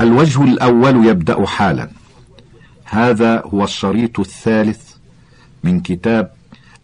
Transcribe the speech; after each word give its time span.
الوجه 0.00 0.44
الأول 0.44 1.06
يبدأ 1.06 1.46
حالا. 1.46 1.90
هذا 2.84 3.42
هو 3.46 3.64
الشريط 3.64 4.20
الثالث 4.20 4.94
من 5.64 5.80
كتاب 5.80 6.30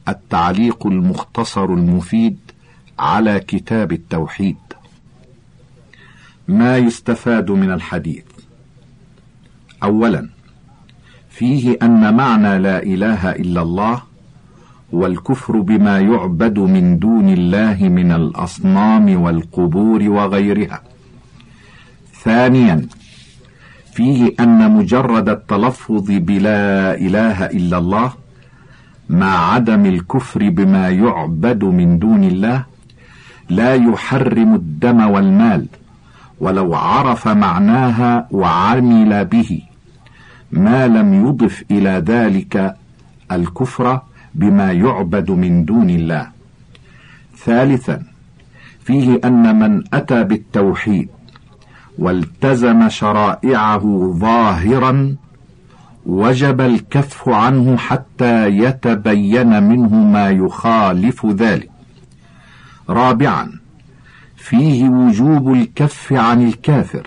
التعليق 0.09 0.87
المختصر 0.87 1.65
المفيد 1.65 2.39
على 2.99 3.41
كتاب 3.41 3.93
التوحيد. 3.93 4.57
ما 6.49 6.77
يستفاد 6.77 7.51
من 7.51 7.73
الحديث؟ 7.73 8.25
اولا 9.83 10.29
فيه 11.31 11.79
أن 11.83 12.15
معنى 12.17 12.59
لا 12.59 12.83
إله 12.83 13.31
إلا 13.31 13.63
الله 13.63 14.03
والكفر 14.93 15.61
بما 15.61 16.01
يعبد 16.01 16.59
من 16.59 16.99
دون 16.99 17.29
الله 17.29 17.89
من 17.89 18.13
الأصنام 18.13 19.23
والقبور 19.23 20.03
وغيرها. 20.03 20.83
ثانيا 22.25 22.87
فيه 23.93 24.35
أن 24.41 24.71
مجرد 24.71 25.29
التلفظ 25.29 26.05
بلا 26.09 26.95
إله 26.95 27.47
إلا 27.47 27.79
الله 27.79 28.13
مع 29.11 29.53
عدم 29.53 29.87
الكفر 29.87 30.49
بما 30.49 30.91
يعبد 30.91 31.65
من 31.65 31.99
دون 31.99 32.25
الله 32.25 32.65
لا 33.51 33.75
يحرم 33.75 34.55
الدم 34.55 35.11
والمال 35.11 35.67
ولو 36.41 36.75
عرف 36.75 37.29
معناها 37.29 38.29
وعمل 38.31 39.25
به 39.25 39.63
ما 40.53 40.89
لم 40.89 41.27
يضف 41.27 41.65
إلى 41.71 42.03
ذلك 42.07 42.77
الكفر 43.33 44.01
بما 44.35 44.73
يعبد 44.73 45.31
من 45.31 45.65
دون 45.65 45.91
الله. 45.91 46.27
ثالثا 47.45 48.03
فيه 48.85 49.21
أن 49.25 49.59
من 49.59 49.85
أتى 49.95 50.25
بالتوحيد 50.25 51.09
والتزم 51.99 52.89
شرائعه 52.89 54.13
ظاهرا 54.19 55.17
وجب 56.07 56.61
الكف 56.61 57.29
عنه 57.29 57.77
حتى 57.77 58.49
يتبين 58.49 59.63
منه 59.63 59.95
ما 59.95 60.31
يخالف 60.31 61.27
ذلك. 61.27 61.71
رابعا 62.89 63.53
فيه 64.37 64.89
وجوب 64.89 65.53
الكف 65.53 66.13
عن 66.13 66.47
الكافر. 66.47 67.07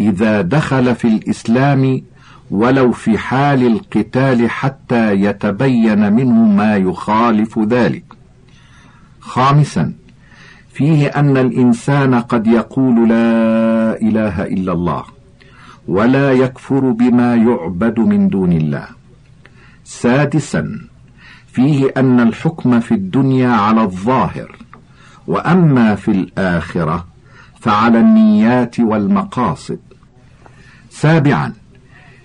إذا 0.00 0.40
دخل 0.40 0.94
في 0.94 1.08
الإسلام 1.08 2.02
ولو 2.50 2.92
في 2.92 3.18
حال 3.18 3.66
القتال 3.66 4.50
حتى 4.50 5.12
يتبين 5.12 6.12
منه 6.12 6.44
ما 6.44 6.76
يخالف 6.76 7.58
ذلك. 7.58 8.04
خامسا 9.20 9.92
فيه 10.72 11.06
أن 11.06 11.36
الإنسان 11.36 12.14
قد 12.14 12.46
يقول 12.46 13.08
لا 13.08 13.61
إله 14.08 14.42
إلا 14.42 14.72
الله 14.72 15.04
ولا 15.88 16.32
يكفر 16.32 16.90
بما 16.90 17.34
يعبد 17.34 17.98
من 17.98 18.28
دون 18.28 18.52
الله. 18.52 18.86
سادسا 19.84 20.80
فيه 21.46 21.92
أن 21.96 22.20
الحكم 22.20 22.80
في 22.80 22.94
الدنيا 22.94 23.48
على 23.48 23.82
الظاهر 23.82 24.56
وأما 25.26 25.94
في 25.94 26.10
الآخرة 26.10 27.06
فعلى 27.60 28.00
النيات 28.00 28.80
والمقاصد. 28.80 29.78
سابعا 30.90 31.52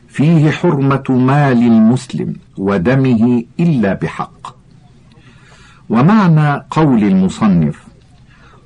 فيه 0.07 0.51
حرمة 0.51 1.03
مال 1.09 1.57
المسلم 1.57 2.35
ودمه 2.57 3.43
إلا 3.59 3.93
بحق. 3.93 4.55
ومعنى 5.89 6.65
قول 6.71 7.03
المصنف 7.03 7.86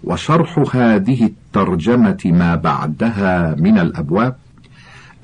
وشرح 0.03 0.75
هذه 0.75 1.23
الترجمة 1.25 2.19
ما 2.25 2.55
بعدها 2.55 3.55
من 3.59 3.79
الأبواب 3.79 4.35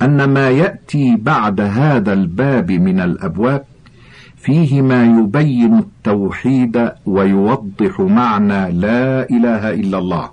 أن 0.01 0.23
ما 0.23 0.49
يأتي 0.49 1.15
بعد 1.15 1.61
هذا 1.61 2.13
الباب 2.13 2.71
من 2.71 2.99
الأبواب 2.99 3.63
فيه 4.37 4.81
ما 4.81 5.05
يبين 5.05 5.77
التوحيد 5.77 6.91
ويوضح 7.05 7.99
معنى 7.99 8.71
لا 8.71 9.29
إله 9.29 9.73
إلا 9.73 9.97
الله 9.97 10.29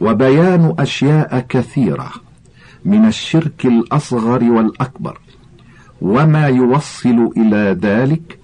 وبيان 0.00 0.74
أشياء 0.78 1.44
كثيرة 1.48 2.10
من 2.84 3.04
الشرك 3.06 3.66
الأصغر 3.66 4.44
والأكبر 4.44 5.18
وما 6.02 6.46
يوصل 6.46 7.30
إلى 7.36 7.78
ذلك 7.82 8.38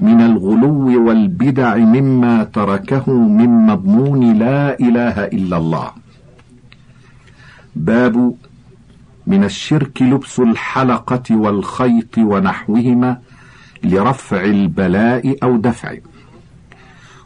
من 0.00 0.20
الغلو 0.20 1.06
والبدع 1.08 1.76
مما 1.76 2.44
تركه 2.44 3.10
من 3.10 3.66
مضمون 3.66 4.38
لا 4.38 4.80
إله 4.80 5.24
إلا 5.24 5.56
الله. 5.56 5.90
باب 7.76 8.34
من 9.26 9.44
الشرك 9.44 10.02
لبس 10.02 10.40
الحلقة 10.40 11.36
والخيط 11.36 12.18
ونحوهما 12.18 13.18
لرفع 13.84 14.44
البلاء 14.44 15.36
أو 15.42 15.56
دفعه 15.56 15.98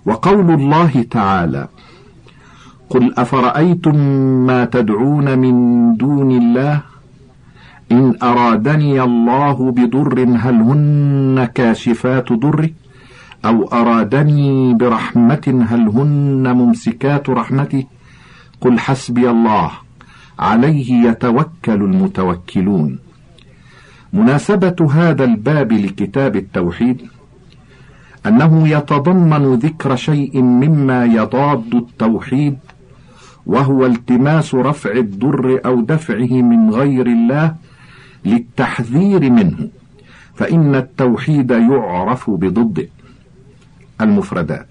وقول 0.06 0.50
الله 0.50 1.04
تعالى 1.10 1.68
قل 2.90 3.14
أفرأيتم 3.18 3.96
ما 4.46 4.64
تدعون 4.64 5.38
من 5.38 5.54
دون 5.96 6.30
الله 6.30 6.89
إن 7.92 8.14
أرادني 8.22 9.02
الله 9.02 9.70
بضر 9.70 10.18
هل 10.20 10.54
هن 10.54 11.48
كاشفات 11.54 12.32
ضره؟ 12.32 12.70
أو 13.44 13.68
أرادني 13.72 14.74
برحمة 14.74 15.66
هل 15.70 15.88
هن 15.88 16.52
ممسكات 16.52 17.30
رحمته؟ 17.30 17.84
قل 18.60 18.78
حسبي 18.78 19.30
الله 19.30 19.70
عليه 20.38 21.08
يتوكل 21.08 21.72
المتوكلون. 21.88 22.98
مناسبة 24.12 24.88
هذا 24.92 25.24
الباب 25.24 25.72
لكتاب 25.72 26.36
التوحيد 26.36 27.02
أنه 28.26 28.68
يتضمن 28.68 29.54
ذكر 29.54 29.96
شيء 29.96 30.42
مما 30.42 31.04
يضاد 31.04 31.74
التوحيد 31.74 32.58
وهو 33.46 33.86
التماس 33.86 34.54
رفع 34.54 34.92
الضر 34.92 35.60
أو 35.66 35.80
دفعه 35.80 36.32
من 36.42 36.70
غير 36.70 37.06
الله 37.06 37.54
للتحذير 38.24 39.30
منه 39.30 39.68
فإن 40.34 40.74
التوحيد 40.74 41.50
يعرف 41.50 42.30
بضده. 42.30 42.88
المفردات. 44.00 44.68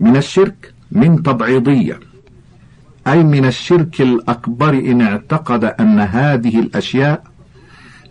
من 0.00 0.16
الشرك 0.16 0.74
من 0.92 1.22
تبعيضيه 1.22 2.00
أي 3.06 3.22
من 3.22 3.44
الشرك 3.44 4.00
الأكبر 4.00 4.72
إن 4.74 5.00
اعتقد 5.00 5.64
أن 5.64 6.00
هذه 6.00 6.58
الأشياء 6.58 7.24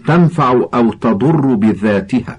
تنفع 0.08 0.52
أو 0.74 0.94
تضر 0.94 1.53
بذاتها 1.53 2.38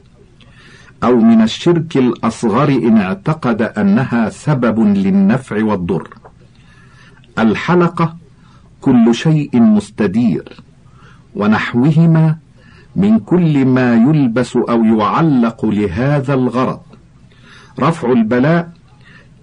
أو 1.02 1.16
من 1.16 1.42
الشرك 1.42 1.96
الأصغر 1.96 2.68
إن 2.68 2.96
اعتقد 2.96 3.62
أنها 3.62 4.30
سبب 4.30 4.80
للنفع 4.80 5.64
والضر. 5.64 6.08
الحلقة 7.38 8.16
كل 8.80 9.14
شيء 9.14 9.60
مستدير. 9.60 10.62
ونحوهما 11.36 12.36
من 12.96 13.18
كل 13.18 13.64
ما 13.64 13.94
يلبس 13.94 14.56
أو 14.56 14.84
يعلق 14.84 15.66
لهذا 15.66 16.34
الغرض. 16.34 16.80
رفع 17.80 18.12
البلاء 18.12 18.72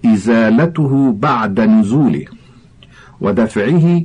إزالته 0.06 1.12
بعد 1.12 1.60
نزوله 1.60 2.24
ودفعه 3.20 4.02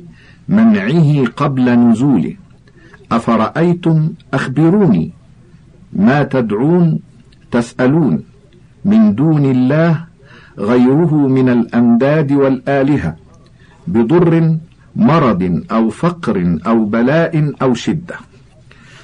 منعه 0.48 1.24
قبل 1.36 1.66
نزوله. 1.70 2.34
أفرأيتم 3.12 4.10
أخبروني 4.34 5.12
ما 5.92 6.22
تدعون 6.22 6.98
تسألون 7.50 8.22
من 8.84 9.14
دون 9.14 9.44
الله 9.44 10.04
غيره 10.58 11.14
من 11.14 11.48
الأنداد 11.48 12.32
والآلهة 12.32 13.16
بضر 13.86 14.58
مرض 14.96 15.64
أو 15.72 15.90
فقر 15.90 16.58
أو 16.66 16.84
بلاء 16.84 17.52
أو 17.62 17.74
شدة. 17.74 18.16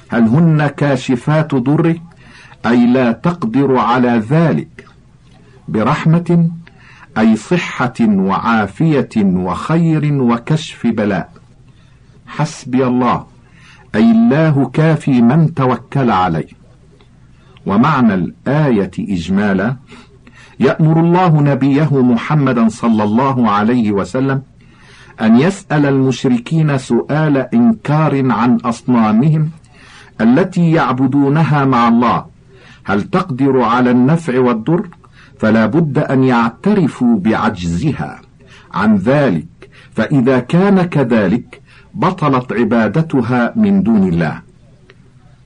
هل 0.09 0.23
هن 0.23 0.67
كاشفات 0.67 1.55
ضره 1.55 1.95
أي 2.65 2.85
لا 2.85 3.11
تقدر 3.11 3.77
على 3.77 4.23
ذلك. 4.29 4.87
برحمة 5.67 6.49
أي 7.17 7.35
صحة 7.35 7.93
وعافية 8.01 9.09
وخير 9.17 10.13
وكشف 10.13 10.87
بلاء. 10.87 11.31
حسبي 12.27 12.85
الله 12.85 13.25
أي 13.95 14.11
الله 14.11 14.69
كافي 14.73 15.21
من 15.21 15.53
توكل 15.53 16.11
عليه. 16.11 16.47
ومعنى 17.65 18.13
الآية 18.13 18.91
إجمالا 18.99 19.75
يأمر 20.59 20.99
الله 20.99 21.41
نبيه 21.41 22.01
محمدا 22.01 22.69
صلى 22.69 23.03
الله 23.03 23.51
عليه 23.51 23.91
وسلم 23.91 24.41
أن 25.21 25.39
يسأل 25.39 25.85
المشركين 25.85 26.77
سؤال 26.77 27.37
إنكار 27.37 28.31
عن 28.31 28.55
أصنامهم 28.55 29.49
التي 30.21 30.71
يعبدونها 30.71 31.65
مع 31.65 31.87
الله. 31.87 32.25
هل 32.83 33.03
تقدر 33.03 33.61
على 33.61 33.91
النفع 33.91 34.39
والضر؟ 34.39 34.87
فلا 35.39 35.65
بد 35.65 35.97
أن 35.97 36.23
يعترفوا 36.23 37.19
بعجزها. 37.19 38.21
عن 38.73 38.95
ذلك 38.95 39.45
فإذا 39.93 40.39
كان 40.39 40.83
كذلك 40.83 41.61
بطلت 41.93 42.53
عبادتها 42.53 43.53
من 43.55 43.83
دون 43.83 44.07
الله. 44.07 44.41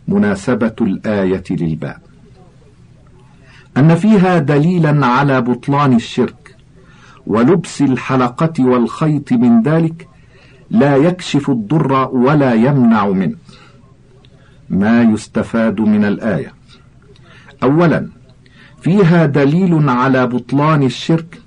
مناسبة 0.07 0.75
الآية 0.81 1.43
للباب. 1.49 1.97
أن 3.77 3.95
فيها 3.95 4.39
دليلا 4.39 5.05
على 5.05 5.41
بطلان 5.41 5.93
الشرك. 5.93 6.44
ولبس 7.27 7.81
الحلقة 7.81 8.53
والخيط 8.59 9.33
من 9.33 9.61
ذلك 9.61 10.07
لا 10.69 10.95
يكشف 10.95 11.49
الضر 11.49 12.09
ولا 12.13 12.53
يمنع 12.53 13.07
منه. 13.07 13.35
ما 14.69 15.01
يستفاد 15.01 15.81
من 15.81 16.05
الآية. 16.05 16.53
أولا 17.63 18.09
فيها 18.81 19.25
دليل 19.25 19.89
على 19.89 20.27
بطلان 20.27 20.83
الشرك 20.83 21.41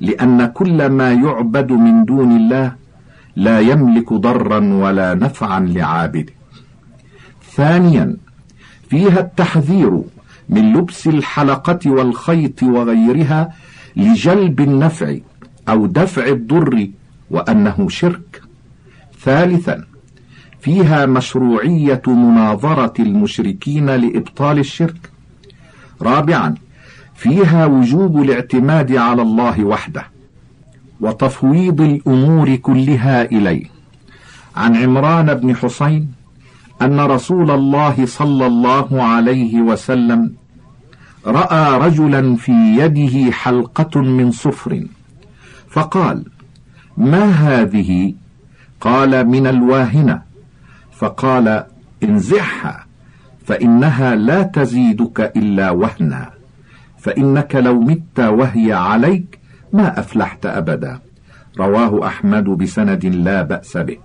لأن 0.00 0.46
كل 0.46 0.86
ما 0.86 1.12
يعبد 1.12 1.72
من 1.72 2.04
دون 2.04 2.36
الله 2.36 2.72
لا 3.36 3.60
يملك 3.60 4.12
ضرا 4.12 4.74
ولا 4.74 5.14
نفعا 5.14 5.60
لعابده. 5.60 6.32
ثانيا 7.56 8.16
فيها 8.90 9.20
التحذير 9.20 10.02
من 10.48 10.72
لبس 10.72 11.06
الحلقة 11.06 11.90
والخيط 11.90 12.62
وغيرها 12.62 13.52
لجلب 13.96 14.60
النفع 14.60 15.16
أو 15.68 15.86
دفع 15.86 16.26
الضر 16.26 16.88
وأنه 17.30 17.88
شرك. 17.88 18.42
ثالثا 19.20 19.84
فيها 20.60 21.06
مشروعية 21.06 22.02
مناظرة 22.06 22.94
المشركين 23.02 23.86
لإبطال 23.86 24.58
الشرك. 24.58 25.10
رابعا 26.02 26.54
فيها 27.14 27.66
وجوب 27.66 28.22
الاعتماد 28.22 28.96
على 28.96 29.22
الله 29.22 29.64
وحده 29.64 30.06
وتفويض 31.00 31.80
الأمور 31.80 32.56
كلها 32.56 33.22
إليه. 33.24 33.64
عن 34.56 34.76
عمران 34.76 35.34
بن 35.34 35.56
حسين 35.56 36.12
أن 36.82 37.00
رسول 37.00 37.50
الله 37.50 38.06
صلى 38.06 38.46
الله 38.46 39.02
عليه 39.02 39.60
وسلم 39.60 40.34
رأى 41.26 41.78
رجلا 41.78 42.36
في 42.36 42.52
يده 42.52 43.32
حلقة 43.32 44.00
من 44.00 44.30
صفر. 44.30 44.86
فقال 45.68 46.24
ما 46.96 47.24
هذه؟ 47.24 48.14
قال 48.80 49.26
من 49.28 49.46
الواهنة. 49.46 50.22
فقال 50.92 51.64
انزعها 52.02 52.86
فإنها 53.44 54.14
لا 54.14 54.42
تزيدك 54.42 55.32
إلا 55.36 55.70
وهنا. 55.70 56.30
فإنك 56.98 57.56
لو 57.56 57.80
مت 57.80 58.20
وهي 58.20 58.72
عليك 58.72 59.38
ما 59.72 60.00
أفلحت 60.00 60.46
أبدا. 60.46 60.98
رواه 61.58 62.06
أحمد 62.06 62.44
بسند 62.44 63.06
لا 63.06 63.42
بأس 63.42 63.76
به. 63.76 63.98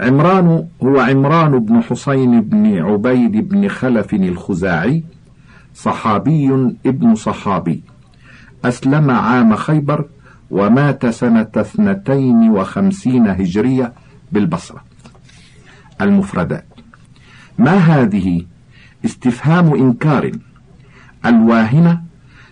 عمران 0.00 0.66
هو 0.82 1.00
عمران 1.00 1.58
بن 1.58 1.82
حسين 1.82 2.40
بن 2.40 2.78
عبيد 2.78 3.48
بن 3.48 3.68
خلف 3.68 4.14
الخزاعي 4.14 5.04
صحابي 5.74 6.76
ابن 6.86 7.14
صحابي. 7.14 7.82
أسلم 8.64 9.10
عام 9.10 9.56
خيبر 9.56 10.04
ومات 10.50 11.06
سنة 11.06 11.50
اثنتين 11.56 12.50
وخمسين 12.50 13.26
هجرية 13.26 13.92
بالبصرة. 14.32 14.84
المفردات. 16.00 16.66
ما 17.58 17.76
هذه؟ 17.76 18.46
استفهام 19.04 19.74
إنكار. 19.74 20.32
الواهنة 21.26 22.02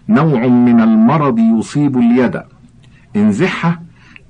نوع 0.08 0.46
من 0.46 0.80
المرض 0.80 1.38
يصيب 1.38 1.98
اليد. 1.98 2.42
انزحها 3.16 3.82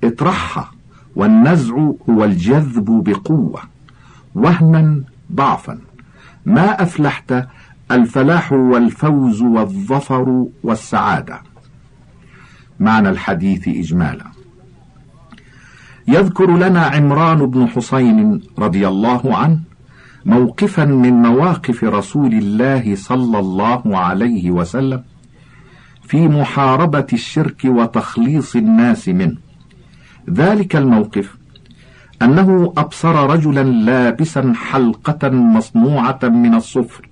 اطرحها 0.03 0.71
والنزع 1.15 1.75
هو 2.09 2.23
الجذب 2.23 3.03
بقوة. 3.03 3.61
وهنا 4.35 5.01
ضعفا. 5.31 5.79
ما 6.45 6.83
أفلحت 6.83 7.47
الفلاح 7.91 8.53
والفوز 8.53 9.41
والظفر 9.41 10.45
والسعادة. 10.63 11.41
معنى 12.79 13.09
الحديث 13.09 13.67
إجمالا. 13.67 14.25
يذكر 16.07 16.57
لنا 16.57 16.81
عمران 16.81 17.45
بن 17.45 17.67
حسين 17.67 18.41
رضي 18.59 18.87
الله 18.87 19.37
عنه 19.37 19.59
موقفا 20.25 20.85
من 20.85 21.13
مواقف 21.13 21.83
رسول 21.83 22.33
الله 22.33 22.95
صلى 22.95 23.39
الله 23.39 23.97
عليه 23.97 24.51
وسلم 24.51 25.03
في 26.03 26.27
محاربة 26.27 27.07
الشرك 27.13 27.61
وتخليص 27.65 28.55
الناس 28.55 29.09
منه. 29.09 29.37
ذلك 30.29 30.75
الموقف 30.75 31.37
أنه 32.21 32.73
أبصر 32.77 33.29
رجلا 33.29 33.63
لابسا 33.63 34.53
حلقة 34.55 35.29
مصنوعة 35.29 36.19
من 36.23 36.55
الصفر 36.55 37.09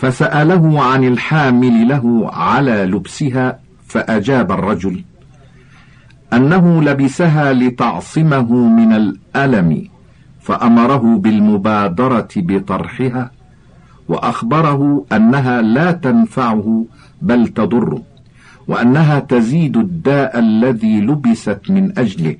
فسأله 0.00 0.82
عن 0.82 1.04
الحامل 1.04 1.88
له 1.88 2.30
على 2.32 2.84
لبسها 2.84 3.58
فأجاب 3.86 4.52
الرجل 4.52 5.04
أنه 6.32 6.82
لبسها 6.82 7.52
لتعصمه 7.52 8.52
من 8.52 8.92
الألم 8.92 9.88
فأمره 10.40 11.16
بالمبادرة 11.16 12.28
بطرحها 12.36 13.30
وأخبره 14.08 15.04
أنها 15.12 15.62
لا 15.62 15.92
تنفعه 15.92 16.84
بل 17.22 17.48
تضره 17.48 18.02
وأنها 18.68 19.18
تزيد 19.18 19.76
الداء 19.76 20.38
الذي 20.38 21.00
لبست 21.00 21.60
من 21.68 21.98
أجله 21.98 22.36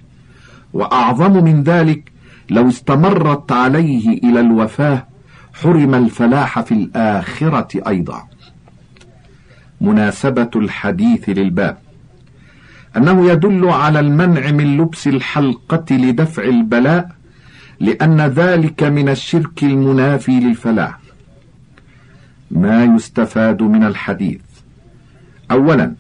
وأعظم 0.73 1.45
من 1.45 1.63
ذلك 1.63 2.13
لو 2.51 2.69
استمرت 2.69 3.53
عليه 3.53 4.09
إلى 4.09 4.41
الوفاة 4.41 5.10
حرم 5.55 5.95
الفلاح 5.95 6.61
في 6.61 6.73
الآخرة 6.75 7.89
أيضا. 7.89 8.29
مناسبة 9.81 10.51
الحديث 10.57 11.29
للباب. 11.29 11.79
أنه 12.97 13.31
يدل 13.31 13.69
على 13.69 14.01
المنع 14.01 14.51
من 14.51 14.77
لبس 14.77 15.07
الحلقة 15.07 15.85
لدفع 15.91 16.45
البلاء 16.45 17.11
لأن 17.81 18.21
ذلك 18.21 18.83
من 18.83 19.09
الشرك 19.09 19.63
المنافي 19.63 20.41
للفلاح. 20.41 20.99
ما 22.51 22.85
يستفاد 22.85 23.63
من 23.63 23.85
الحديث؟ 23.85 24.41
أولا 25.51 25.95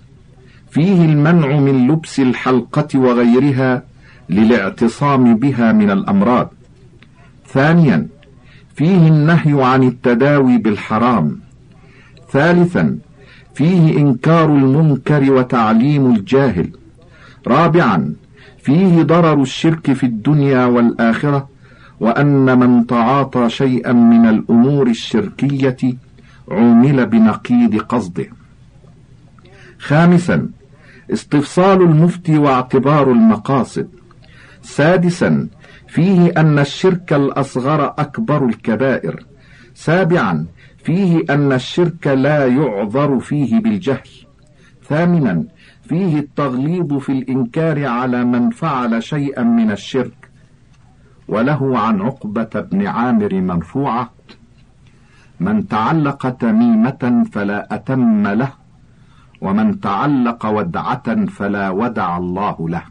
فيه 0.70 1.05
المنع 1.05 1.58
من 1.58 1.88
لبس 1.88 2.20
الحلقة 2.20 2.99
وغيرها 2.99 3.82
للاعتصام 4.29 5.37
بها 5.37 5.73
من 5.73 5.91
الأمراض. 5.91 6.52
ثانيا 7.47 8.07
فيه 8.81 9.09
النهي 9.09 9.65
عن 9.65 9.83
التداوي 9.83 10.59
بالحرام. 10.59 11.41
ثالثا 12.33 12.99
فيه 13.55 13.99
إنكار 13.99 14.45
المنكر 14.45 15.33
وتعليم 15.33 16.15
الجاهل. 16.15 16.71
رابعا 17.47 18.15
فيه 18.59 19.03
ضرر 19.03 19.43
الشرك 19.43 19.93
في 19.93 20.07
الدنيا 20.07 20.65
والآخرة 20.65 21.49
وأن 22.01 22.59
من 22.59 22.87
تعاطى 22.87 23.49
شيئا 23.49 23.93
من 23.93 24.29
الأمور 24.29 24.87
الشركية 24.87 25.97
عومل 26.51 27.07
بنقيض 27.07 27.77
قصده. 27.77 28.27
خامسا 29.79 30.49
استفصال 31.13 31.83
المفتي 31.83 32.39
واعتبار 32.39 33.13
المقاصد. 33.13 33.89
سادسا 34.63 35.49
فيه 35.90 36.32
أن 36.37 36.59
الشرك 36.59 37.12
الأصغر 37.12 37.87
أكبر 37.87 38.47
الكبائر. 38.47 39.25
سابعا 39.75 40.47
فيه 40.85 41.25
أن 41.30 41.52
الشرك 41.52 42.06
لا 42.06 42.47
يعذر 42.47 43.18
فيه 43.18 43.61
بالجهل. 43.61 44.11
ثامنا 44.88 45.44
فيه 45.88 46.18
التغليظ 46.18 46.94
في 46.94 47.12
الإنكار 47.12 47.87
على 47.87 48.25
من 48.25 48.50
فعل 48.50 49.02
شيئا 49.02 49.42
من 49.42 49.70
الشرك. 49.70 50.30
وله 51.28 51.78
عن 51.78 52.00
عقبة 52.00 52.61
بن 52.61 52.87
عامر 52.87 53.40
مرفوعة 53.40 54.11
من 55.40 55.68
تعلق 55.68 56.28
تميمة 56.28 57.25
فلا 57.32 57.75
أتم 57.75 58.26
له 58.26 58.52
ومن 59.40 59.80
تعلق 59.80 60.47
ودعة 60.47 61.26
فلا 61.26 61.70
ودع 61.70 62.16
الله 62.16 62.68
له 62.68 62.82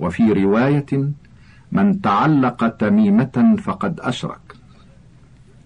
وفي 0.00 0.32
رواية 0.32 1.12
من 1.72 2.00
تعلق 2.00 2.68
تميمة 2.68 3.56
فقد 3.62 4.00
أشرك. 4.00 4.56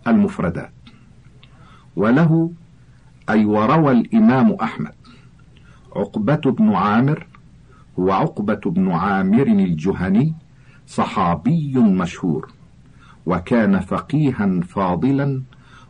المفردات. 0.07 0.73
وله 1.97 2.51
أي 3.31 3.45
وروى 3.45 3.93
الإمام 3.93 4.53
أحمد 4.53 4.95
عقبة 5.97 6.51
بن 6.51 6.75
عامر 6.75 7.27
هو 7.99 8.11
عقبة 8.13 8.61
بن 8.67 8.91
عامر 8.91 9.47
الجهني 9.47 10.35
صحابي 10.87 11.79
مشهور 11.79 12.53
وكان 13.27 13.81
فقيها 13.81 14.61
فاضلا 14.61 15.43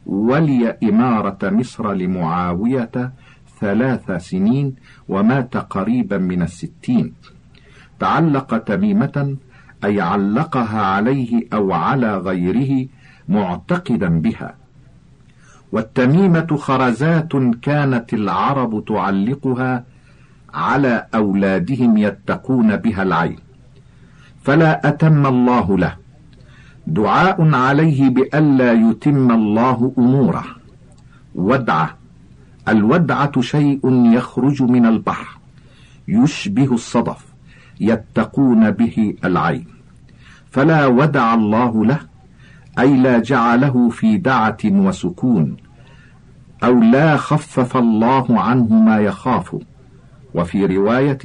ولي 0.07 0.71
إمارة 0.83 1.39
مصر 1.43 1.93
لمعاوية 1.93 3.13
ثلاث 3.61 4.11
سنين 4.11 4.75
ومات 5.09 5.57
قريبا 5.57 6.19
من 6.19 6.43
الستين. 6.43 7.15
تعلق 8.01 8.59
تميمة 8.59 9.37
أي 9.85 10.01
علقها 10.01 10.83
عليه 10.83 11.49
أو 11.53 11.73
على 11.73 12.19
غيره 12.19 12.87
معتقدا 13.29 14.09
بها. 14.09 14.55
والتميمة 15.73 16.57
خرزات 16.57 17.33
كانت 17.63 18.15
العرب 18.15 18.85
تعلقها 18.85 19.85
على 20.55 21.07
أولادهم 21.15 21.97
يتقون 21.97 22.77
بها 22.77 23.03
العين. 23.03 23.39
فلا 24.43 24.89
أتم 24.89 25.27
الله 25.27 25.79
له. 25.79 25.97
دعاء 26.87 27.55
عليه 27.55 28.09
بألا 28.11 28.73
يتم 28.73 29.33
الله 29.33 29.93
أموره. 29.99 30.45
ودعة. 31.35 31.97
الودعة 32.69 33.41
شيء 33.41 33.81
يخرج 34.15 34.63
من 34.63 34.87
البحر. 34.87 35.39
يشبه 36.09 36.75
الصدف. 36.75 37.25
يتقون 37.81 38.71
به 38.71 39.15
العين. 39.25 39.74
فلا 40.55 40.87
ودع 40.87 41.35
الله 41.35 41.85
له 41.85 41.99
أي 42.79 42.97
لا 42.97 43.19
جعله 43.19 43.89
في 43.89 44.17
دعة 44.17 44.59
وسكون 44.65 45.57
أو 46.65 46.81
لا 46.81 47.17
خفف 47.17 47.77
الله 47.77 48.41
عنه 48.41 48.73
ما 48.73 48.99
يخاف. 48.99 49.57
وفي 50.35 50.67
رواية 50.67 51.19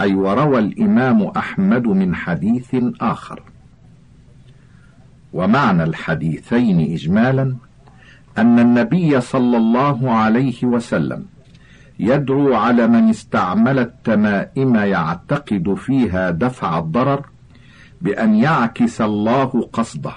أي 0.00 0.14
وروى 0.14 0.58
الإمام 0.58 1.22
أحمد 1.22 1.86
من 1.86 2.14
حديث 2.14 2.76
آخر. 3.00 3.42
ومعنى 5.32 5.84
الحديثين 5.84 6.92
إجمالا 6.92 7.56
أن 8.38 8.58
النبي 8.58 9.20
صلى 9.20 9.56
الله 9.56 10.10
عليه 10.12 10.64
وسلم 10.64 11.24
يدعو 11.98 12.54
على 12.54 12.86
من 12.86 13.08
استعمل 13.08 13.78
التمائم 13.78 14.76
يعتقد 14.76 15.74
فيها 15.74 16.30
دفع 16.30 16.78
الضرر 16.78 17.35
بأن 18.00 18.34
يعكس 18.34 19.00
الله 19.00 19.68
قصده 19.72 20.12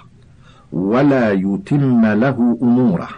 ولا 0.72 1.32
يتم 1.32 2.06
له 2.06 2.58
أموره 2.62 3.10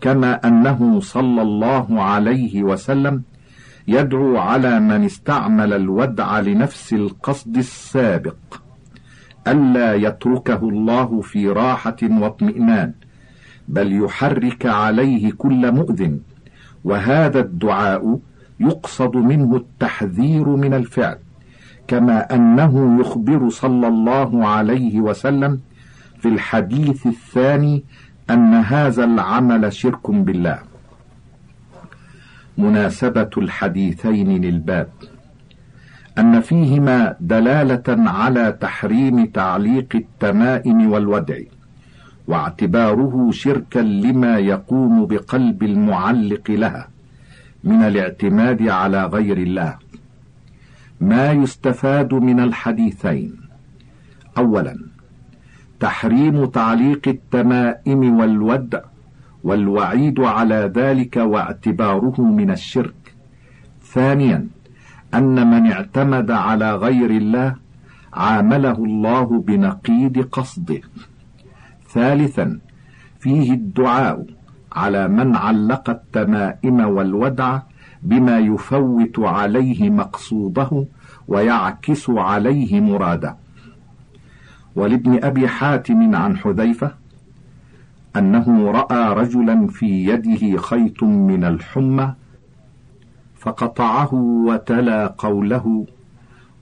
كما 0.00 0.48
أنه 0.48 1.00
صلى 1.00 1.42
الله 1.42 2.02
عليه 2.02 2.62
وسلم 2.62 3.22
يدعو 3.88 4.36
على 4.38 4.80
من 4.80 5.04
استعمل 5.04 5.72
الودع 5.72 6.40
لنفس 6.40 6.92
القصد 6.92 7.56
السابق 7.56 8.36
ألا 9.48 9.94
يتركه 9.94 10.68
الله 10.68 11.20
في 11.20 11.48
راحة 11.48 11.96
واطمئنان 12.02 12.92
بل 13.68 14.04
يحرك 14.04 14.66
عليه 14.66 15.32
كل 15.32 15.72
مؤذن 15.72 16.20
وهذا 16.84 17.40
الدعاء 17.40 18.18
يقصد 18.60 19.16
منه 19.16 19.56
التحذير 19.56 20.48
من 20.48 20.74
الفعل. 20.74 21.18
كما 21.88 22.34
أنه 22.34 23.00
يخبر 23.00 23.48
صلى 23.48 23.88
الله 23.88 24.46
عليه 24.46 25.00
وسلم 25.00 25.60
في 26.18 26.28
الحديث 26.28 27.06
الثاني 27.06 27.84
أن 28.30 28.54
هذا 28.54 29.04
العمل 29.04 29.72
شرك 29.72 30.10
بالله. 30.10 30.58
مناسبة 32.58 33.30
الحديثين 33.36 34.42
للباب. 34.42 34.88
أن 36.18 36.40
فيهما 36.40 37.16
دلالة 37.20 38.10
على 38.10 38.52
تحريم 38.60 39.26
تعليق 39.26 39.88
التمائم 39.94 40.90
والودع 40.90 41.38
واعتباره 42.28 43.30
شركا 43.30 43.78
لما 43.78 44.38
يقوم 44.38 45.06
بقلب 45.06 45.62
المعلق 45.62 46.50
لها 46.50 46.88
من 47.64 47.82
الاعتماد 47.82 48.68
على 48.68 49.06
غير 49.06 49.36
الله. 49.36 49.83
ما 51.00 51.32
يستفاد 51.32 52.14
من 52.14 52.40
الحديثين. 52.40 53.36
اولا 54.38 54.78
تحريم 55.80 56.44
تعليق 56.44 57.08
التمائم 57.08 58.18
والودع 58.18 58.80
والوعيد 59.44 60.20
على 60.20 60.72
ذلك 60.74 61.16
واعتباره 61.16 62.20
من 62.20 62.50
الشرك. 62.50 63.14
ثانيا 63.84 64.46
أن 65.14 65.50
من 65.50 65.72
اعتمد 65.72 66.30
على 66.30 66.74
غير 66.74 67.10
الله 67.10 67.54
عامله 68.14 68.84
الله 68.84 69.24
بنقيض 69.40 70.18
قصده. 70.18 70.80
ثالثا 71.88 72.58
فيه 73.20 73.52
الدعاء 73.52 74.26
على 74.72 75.08
من 75.08 75.36
علق 75.36 75.90
التمائم 75.90 76.80
والودع 76.80 77.60
بما 78.04 78.38
يفوت 78.38 79.18
عليه 79.18 79.90
مقصوده 79.90 80.84
ويعكس 81.28 82.10
عليه 82.10 82.80
مراده. 82.80 83.36
ولابن 84.76 85.24
أبي 85.24 85.48
حاتم 85.48 86.14
عن 86.14 86.36
حذيفة 86.36 86.94
أنه 88.16 88.70
رأى 88.70 89.14
رجلا 89.14 89.66
في 89.66 89.86
يده 90.06 90.58
خيط 90.58 91.02
من 91.02 91.44
الحمى 91.44 92.14
فقطعه 93.38 94.14
وتلا 94.48 95.06
قوله 95.18 95.86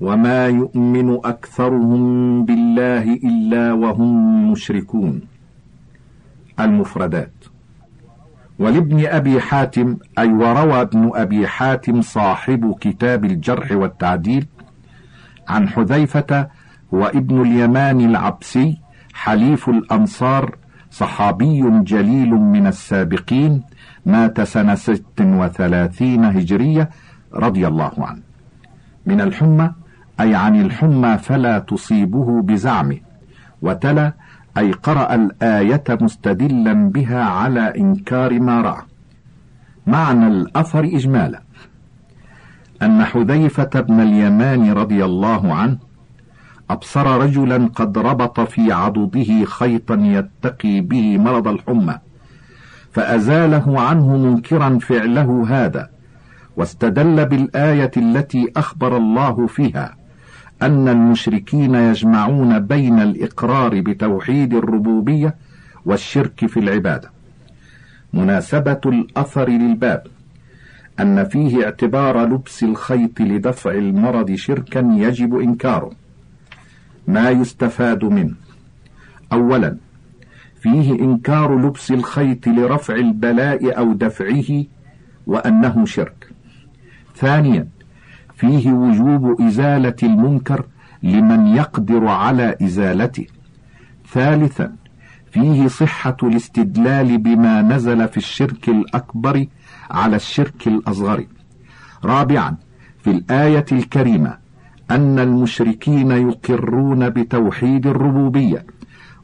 وما 0.00 0.46
يؤمن 0.46 1.18
أكثرهم 1.24 2.04
بالله 2.44 3.14
إلا 3.14 3.72
وهم 3.72 4.52
مشركون. 4.52 5.20
المفردات 6.60 7.32
ولابن 8.62 9.06
أبي 9.06 9.40
حاتم 9.40 9.96
أي 10.18 10.32
وروى 10.32 10.80
ابن 10.80 11.10
أبي 11.14 11.46
حاتم 11.46 12.00
صاحب 12.02 12.74
كتاب 12.80 13.24
الجرح 13.24 13.72
والتعديل 13.72 14.46
عن 15.48 15.68
حذيفة 15.68 16.48
وابن 16.92 17.40
اليمان 17.42 18.00
العبسي 18.00 18.78
حليف 19.14 19.68
الأنصار 19.68 20.56
صحابي 20.90 21.60
جليل 21.70 22.30
من 22.30 22.66
السابقين 22.66 23.62
مات 24.06 24.40
سنة 24.40 24.74
ست 24.74 25.20
وثلاثين 25.20 26.24
هجرية 26.24 26.90
رضي 27.34 27.66
الله 27.66 27.92
عنه. 27.98 28.22
من 29.06 29.20
الحمى 29.20 29.72
أي 30.20 30.34
عن 30.34 30.60
الحمى 30.60 31.18
فلا 31.18 31.58
تصيبه 31.58 32.42
بزعمه 32.42 32.98
وتلا 33.62 34.12
أي 34.58 34.72
قرأ 34.72 35.14
الآية 35.14 35.84
مستدلا 36.00 36.72
بها 36.72 37.24
على 37.24 37.60
إنكار 37.60 38.40
ما 38.40 38.60
رأى. 38.60 38.82
معنى 39.86 40.26
الأثر 40.26 40.84
إجمالا. 40.84 41.42
أن 42.82 43.04
حذيفة 43.04 43.80
بن 43.80 44.00
اليمان 44.00 44.72
رضي 44.72 45.04
الله 45.04 45.54
عنه 45.54 45.78
أبصر 46.70 47.06
رجلا 47.20 47.70
قد 47.74 47.98
ربط 47.98 48.40
في 48.40 48.72
عضده 48.72 49.44
خيطا 49.44 49.94
يتقي 49.94 50.80
به 50.80 51.18
مرض 51.18 51.48
الحمى 51.48 51.98
فأزاله 52.92 53.80
عنه 53.80 54.16
منكرا 54.16 54.78
فعله 54.78 55.46
هذا 55.48 55.90
واستدل 56.56 57.24
بالآية 57.26 57.90
التي 57.96 58.52
أخبر 58.56 58.96
الله 58.96 59.46
فيها. 59.46 60.01
أن 60.62 60.88
المشركين 60.88 61.74
يجمعون 61.74 62.58
بين 62.58 63.00
الإقرار 63.00 63.80
بتوحيد 63.80 64.54
الربوبية 64.54 65.34
والشرك 65.86 66.46
في 66.46 66.60
العبادة. 66.60 67.10
مناسبة 68.12 68.80
الأثر 68.86 69.48
للباب 69.48 70.06
أن 71.00 71.24
فيه 71.24 71.64
اعتبار 71.64 72.24
لبس 72.24 72.62
الخيط 72.62 73.20
لدفع 73.20 73.70
المرض 73.70 74.34
شركا 74.34 74.78
يجب 74.96 75.38
إنكاره. 75.38 75.90
ما 77.06 77.30
يستفاد 77.30 78.04
منه: 78.04 78.34
أولا 79.32 79.76
فيه 80.60 80.92
إنكار 80.92 81.58
لبس 81.58 81.90
الخيط 81.90 82.48
لرفع 82.48 82.94
البلاء 82.94 83.78
أو 83.78 83.92
دفعه 83.92 84.64
وأنه 85.26 85.84
شرك. 85.84 86.28
ثانيا 87.16 87.68
فيه 88.42 88.72
وجوب 88.72 89.40
إزالة 89.40 89.94
المنكر 90.02 90.64
لمن 91.02 91.46
يقدر 91.46 92.06
على 92.06 92.56
إزالته. 92.62 93.26
ثالثا 94.12 94.72
فيه 95.30 95.68
صحة 95.68 96.16
الاستدلال 96.22 97.18
بما 97.18 97.62
نزل 97.62 98.08
في 98.08 98.16
الشرك 98.16 98.68
الأكبر 98.68 99.46
على 99.90 100.16
الشرك 100.16 100.66
الأصغر. 100.66 101.26
رابعا 102.04 102.56
في 102.98 103.10
الآية 103.10 103.64
الكريمة 103.72 104.38
أن 104.90 105.18
المشركين 105.18 106.10
يقرون 106.10 107.10
بتوحيد 107.10 107.86
الربوبية 107.86 108.66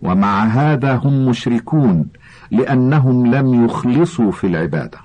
ومع 0.03 0.45
هذا 0.45 0.95
هم 0.97 1.29
مشركون 1.29 2.07
لأنهم 2.51 3.35
لم 3.35 3.65
يخلصوا 3.65 4.31
في 4.33 4.47
العبادة. 4.47 4.99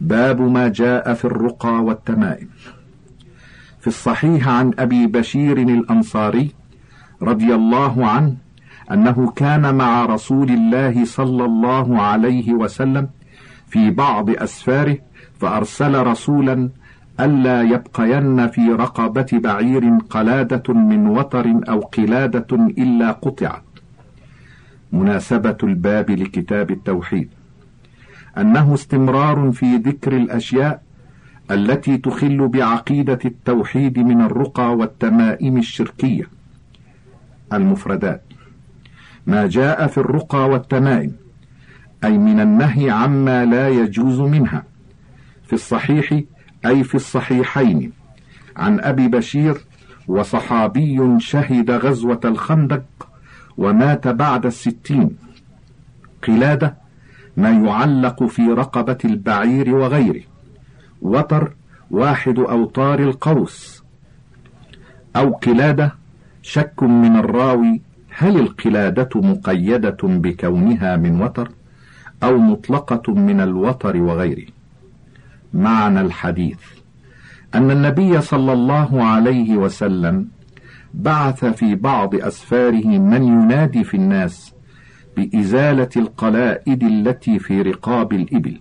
باب 0.00 0.40
ما 0.40 0.68
جاء 0.68 1.14
في 1.14 1.24
الرقى 1.24 1.84
والتمائم. 1.84 2.48
في 3.84 3.88
الصحيح 3.88 4.48
عن 4.48 4.70
أبي 4.78 5.06
بشير 5.06 5.58
الأنصاري 5.58 6.50
رضي 7.22 7.54
الله 7.54 8.06
عنه 8.06 8.36
أنه 8.90 9.32
كان 9.36 9.74
مع 9.74 10.04
رسول 10.04 10.50
الله 10.50 11.04
صلى 11.04 11.44
الله 11.44 12.02
عليه 12.02 12.52
وسلم 12.52 13.08
في 13.68 13.90
بعض 13.90 14.30
أسفاره 14.30 14.98
فأرسل 15.40 16.06
رسولا 16.06 16.70
ألا 17.20 17.62
يبقين 17.62 18.48
في 18.48 18.68
رقبة 18.68 19.26
بعير 19.32 19.98
قلادة 20.10 20.74
من 20.74 21.06
وتر 21.06 21.46
أو 21.68 21.80
قلادة 21.80 22.56
إلا 22.78 23.12
قطعت. 23.12 23.62
مناسبة 24.92 25.58
الباب 25.62 26.10
لكتاب 26.10 26.70
التوحيد. 26.70 27.28
أنه 28.38 28.74
استمرار 28.74 29.52
في 29.52 29.76
ذكر 29.76 30.16
الأشياء 30.16 30.83
التي 31.50 31.96
تخل 31.98 32.48
بعقيدة 32.48 33.18
التوحيد 33.24 33.98
من 33.98 34.20
الرقى 34.20 34.76
والتمائم 34.76 35.56
الشركية. 35.56 36.28
المفردات. 37.52 38.22
ما 39.26 39.46
جاء 39.46 39.86
في 39.86 39.98
الرقى 39.98 40.48
والتمائم 40.48 41.12
أي 42.04 42.18
من 42.18 42.40
النهي 42.40 42.90
عما 42.90 43.44
لا 43.44 43.68
يجوز 43.68 44.20
منها. 44.20 44.64
في 45.46 45.52
الصحيح 45.52 46.20
أي 46.66 46.84
في 46.84 46.94
الصحيحين. 46.94 47.92
عن 48.56 48.80
أبي 48.80 49.08
بشير 49.08 49.64
وصحابي 50.08 51.20
شهد 51.20 51.70
غزوة 51.70 52.20
الخندق 52.24 52.84
ومات 53.56 54.08
بعد 54.08 54.46
الستين. 54.46 55.16
قلادة 56.28 56.76
ما 57.36 57.50
يعلق 57.50 58.24
في 58.24 58.42
رقبة 58.42 58.98
البعير 59.04 59.74
وغيره. 59.74 60.33
وتر 61.04 61.52
واحد 61.90 62.38
أوتار 62.38 62.98
القوس 62.98 63.84
أو 65.16 65.30
قلادة 65.32 65.94
شك 66.42 66.82
من 66.82 67.16
الراوي 67.16 67.80
هل 68.10 68.40
القلادة 68.40 69.08
مقيدة 69.14 69.96
بكونها 70.02 70.96
من 70.96 71.22
وتر 71.22 71.50
أو 72.22 72.38
مطلقة 72.38 73.14
من 73.14 73.40
الوتر 73.40 73.96
وغيره؟ 73.96 74.46
معنى 75.54 76.00
الحديث 76.00 76.60
أن 77.54 77.70
النبي 77.70 78.20
صلى 78.20 78.52
الله 78.52 79.04
عليه 79.04 79.56
وسلم 79.56 80.28
بعث 80.94 81.44
في 81.44 81.74
بعض 81.74 82.14
أسفاره 82.14 82.86
من 82.98 83.22
ينادي 83.22 83.84
في 83.84 83.96
الناس 83.96 84.54
بإزالة 85.16 85.88
القلائد 85.96 86.82
التي 86.82 87.38
في 87.38 87.62
رقاب 87.62 88.12
الإبل. 88.12 88.60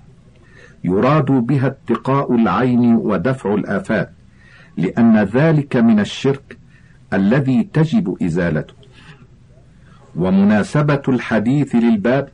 يراد 0.84 1.25
بها 1.25 1.68
اتقاء 1.68 2.36
العين 2.36 2.96
ودفع 2.96 3.54
الآفات 3.54 4.12
لأن 4.78 5.18
ذلك 5.18 5.75
من 5.75 6.00
الشرك 6.00 6.58
الذي 7.13 7.70
تجب 7.74 8.18
إزالته. 8.24 8.74
ومناسبة 10.16 11.02
الحديث 11.08 11.75
للباب 11.75 12.30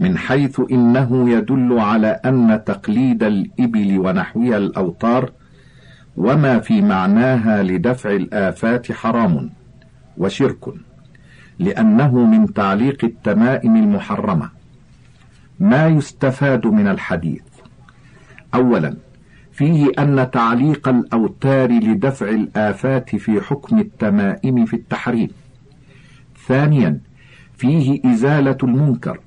من 0.00 0.18
حيث 0.18 0.60
إنه 0.72 1.30
يدل 1.30 1.78
على 1.78 2.20
أن 2.24 2.62
تقليد 2.66 3.22
الإبل 3.22 3.98
ونحوها 3.98 4.56
الأوتار 4.56 5.30
وما 6.16 6.58
في 6.60 6.82
معناها 6.82 7.62
لدفع 7.62 8.10
الآفات 8.10 8.92
حرام 8.92 9.50
وشرك 10.18 10.74
لأنه 11.58 12.24
من 12.24 12.52
تعليق 12.52 13.04
التمائم 13.04 13.76
المحرمة. 13.76 14.61
ما 15.62 15.86
يستفاد 15.86 16.66
من 16.66 16.88
الحديث. 16.88 17.42
أولا 18.54 18.96
فيه 19.52 19.92
أن 19.98 20.30
تعليق 20.30 20.88
الأوتار 20.88 21.72
لدفع 21.72 22.28
الآفات 22.28 23.16
في 23.16 23.40
حكم 23.40 23.78
التمائم 23.78 24.64
في 24.64 24.76
التحريم. 24.76 25.28
ثانيا 26.46 27.00
فيه 27.56 28.00
إزالة 28.12 28.56
المنكر. 28.62 29.20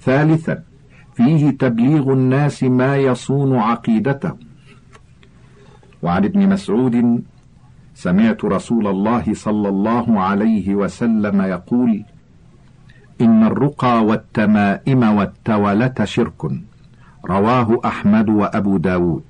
ثالثا 0.00 0.62
فيه 1.14 1.50
تبليغ 1.50 2.12
الناس 2.12 2.62
ما 2.62 2.96
يصون 2.96 3.56
عقيدتهم. 3.56 4.38
وعن 6.02 6.24
ابن 6.24 6.48
مسعود 6.48 7.22
سمعت 7.94 8.44
رسول 8.44 8.86
الله 8.86 9.34
صلى 9.34 9.68
الله 9.68 10.20
عليه 10.20 10.74
وسلم 10.74 11.42
يقول 11.42 12.04
إن 13.20 13.44
الرقى 13.44 14.04
والتمائم 14.04 15.02
والتولة 15.02 15.94
شرك. 16.04 16.50
رواه 17.24 17.80
أحمد 17.84 18.28
وأبو 18.28 18.76
داود. 18.76 19.24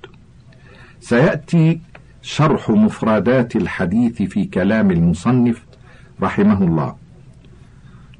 سيأتي 1.00 1.80
شرح 2.22 2.70
مفردات 2.70 3.56
الحديث 3.56 4.22
في 4.22 4.44
كلام 4.44 4.90
المصنف 4.90 5.64
رحمه 6.22 6.64
الله. 6.64 6.94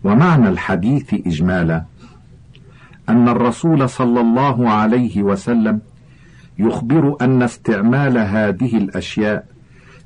ومعنى 0.04 0.48
الحديث 0.48 1.14
إجمالا 1.14 1.84
أن 3.08 3.28
الرسول 3.28 3.88
صلى 3.88 4.20
الله 4.20 4.70
عليه 4.70 5.22
وسلم 5.22 5.80
يخبر 6.58 7.16
أن 7.20 7.42
استعمال 7.42 8.18
هذه 8.18 8.76
الأشياء 8.76 9.46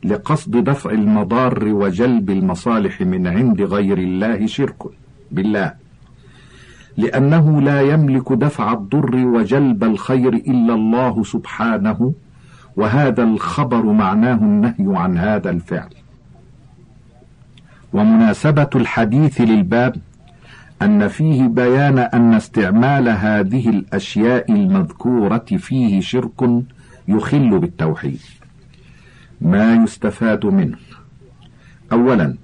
لقصد 0.04 0.56
دفع 0.56 0.90
المضار 0.90 1.64
وجلب 1.64 2.30
المصالح 2.30 3.00
من 3.00 3.26
عند 3.26 3.62
غير 3.62 3.98
الله 3.98 4.46
شرك. 4.46 4.99
بالله. 5.30 5.74
لأنه 6.96 7.60
لا 7.60 7.80
يملك 7.80 8.32
دفع 8.32 8.72
الضر 8.72 9.16
وجلب 9.16 9.84
الخير 9.84 10.34
إلا 10.34 10.74
الله 10.74 11.22
سبحانه 11.24 12.12
وهذا 12.76 13.22
الخبر 13.22 13.82
معناه 13.92 14.34
النهي 14.34 14.98
عن 14.98 15.18
هذا 15.18 15.50
الفعل. 15.50 15.90
ومناسبة 17.92 18.70
الحديث 18.74 19.40
للباب 19.40 19.96
أن 20.82 21.08
فيه 21.08 21.46
بيان 21.46 21.98
أن 21.98 22.34
استعمال 22.34 23.08
هذه 23.08 23.68
الأشياء 23.68 24.52
المذكورة 24.52 25.46
فيه 25.58 26.00
شرك 26.00 26.62
يخل 27.08 27.58
بالتوحيد. 27.58 28.20
ما 29.40 29.74
يستفاد 29.74 30.46
منه؟ 30.46 30.76
أولا 31.92 32.34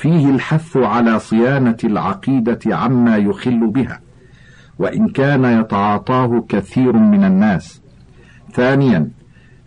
فيه 0.00 0.30
الحث 0.30 0.76
على 0.76 1.18
صيانة 1.18 1.76
العقيدة 1.84 2.58
عما 2.66 3.16
يخل 3.16 3.66
بها 3.66 4.00
وإن 4.78 5.08
كان 5.08 5.44
يتعاطاه 5.44 6.44
كثير 6.48 6.92
من 6.96 7.24
الناس. 7.24 7.82
ثانيا 8.52 9.10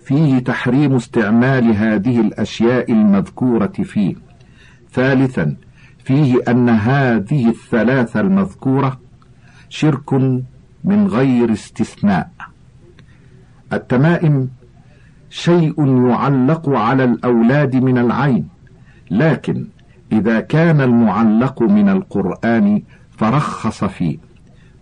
فيه 0.06 0.40
تحريم 0.40 0.96
استعمال 0.96 1.76
هذه 1.76 2.22
الأشياء 2.22 2.92
المذكورة 2.92 3.74
فيه. 3.84 4.16
ثالثا 4.92 5.56
فيه 6.04 6.36
أن 6.48 6.70
هذه 6.70 7.50
الثلاثة 7.50 8.20
المذكورة 8.20 9.00
شرك 9.70 10.14
من 10.84 11.08
غير 11.08 11.52
استثناء. 11.52 12.30
التمائم 13.74 14.50
شيء 15.30 16.08
يعلق 16.10 16.70
على 16.70 17.04
الأولاد 17.04 17.76
من 17.76 17.98
العين 17.98 18.48
لكن 19.12 19.68
إذا 20.14 20.40
كان 20.40 20.82
المعلق 20.82 21.62
من 21.62 21.90
القرآن 21.90 22.82
فرخص 23.18 23.84
فيه. 23.84 24.18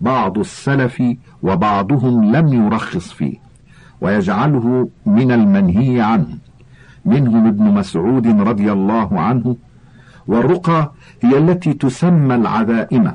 بعض 0.02 0.38
السلف 0.38 1.04
وبعضهم 1.44 2.36
لم 2.36 2.54
يرخص 2.54 3.12
فيه. 3.12 3.38
ويجعله 4.02 4.90
من 5.06 5.32
المنهي 5.32 6.02
عنه. 6.02 6.38
منهم 7.06 7.48
ابن 7.48 7.64
مسعود 7.64 8.28
رضي 8.28 8.72
الله 8.72 9.20
عنه. 9.20 9.56
والرقى 10.28 10.92
هي 11.22 11.38
التي 11.38 11.74
تسمى 11.74 12.36
العذائم. 12.36 13.12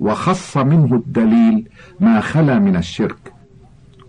وخص 0.00 0.56
منه 0.56 0.94
الدليل 0.94 1.68
ما 2.00 2.20
خلا 2.20 2.58
من 2.58 2.76
الشرك. 2.76 3.32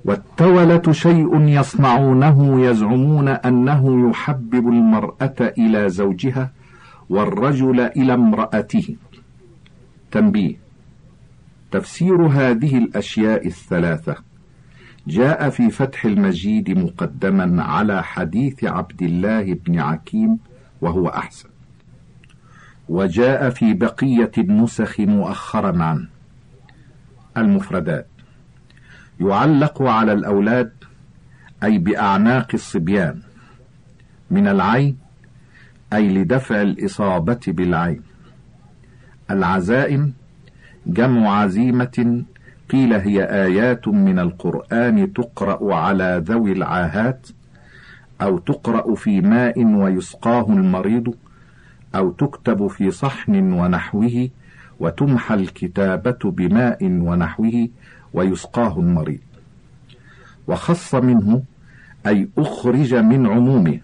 والتولة 0.06 0.92
شيء 0.92 1.42
يصنعونه 1.42 2.62
يزعمون 2.62 3.28
أنه 3.28 4.10
يحبب 4.10 4.68
المرأة 4.68 5.54
إلى 5.58 5.90
زوجها 5.90 6.50
والرجل 7.10 7.80
إلى 7.80 8.14
امرأته. 8.14 8.96
تنبيه. 10.12 10.56
تفسير 11.72 12.22
هذه 12.22 12.78
الأشياء 12.78 13.48
الثلاثة. 13.48 14.16
جاء 15.08 15.50
في 15.50 15.70
فتح 15.70 16.06
المجيد 16.06 16.78
مقدما 16.78 17.64
على 17.64 18.04
حديث 18.04 18.64
عبد 18.64 19.02
الله 19.02 19.54
بن 19.54 19.80
عكيم 19.80 20.38
وهو 20.82 21.08
أحسن. 21.08 21.50
وجاء 22.90 23.50
في 23.50 23.74
بقية 23.74 24.32
النسخ 24.38 25.00
مؤخرا. 25.00 25.72
عنه 25.78 26.08
المفردات. 27.38 28.08
يعلق 29.20 29.82
على 29.82 30.14
الأولاد 30.14 30.72
أي 31.64 31.78
بأعناق 31.78 32.48
الصبيان 32.54 33.22
من 34.32 34.48
العين 34.48 35.03
أي 35.94 36.10
لدفع 36.10 36.62
الإصابة 36.62 37.40
بالعين. 37.48 38.02
العزائم 39.32 40.14
جمع 40.88 41.42
عزيمة 41.42 42.24
قيل 42.70 42.94
هي 42.94 43.24
آيات 43.24 43.88
من 43.88 44.20
القرآن 44.20 45.14
تقرأ 45.14 45.76
على 45.76 46.24
ذوي 46.28 46.52
العاهات 46.52 47.28
أو 48.22 48.38
تقرأ 48.38 48.96
في 48.96 49.22
ماء 49.22 49.66
ويسقاه 49.66 50.46
المريض 50.50 51.16
أو 51.96 52.12
تكتب 52.12 52.68
في 52.68 52.92
صحن 52.92 53.54
ونحوه 53.54 54.30
وتمحى 54.80 55.36
الكتابة 55.36 56.20
بماء 56.24 56.78
ونحوه 56.84 57.68
ويسقاه 58.14 58.80
المريض. 58.80 59.20
وخص 60.48 60.96
منه 60.96 61.44
أي 62.08 62.30
أخرج 62.38 62.96
من 62.96 63.28
عمومه. 63.28 63.80